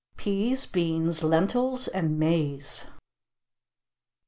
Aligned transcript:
PEAS, 0.17 0.65
BEANS, 0.65 1.21
LENTILS, 1.23 1.87
AND 1.89 2.17
MAIZE. 2.17 2.85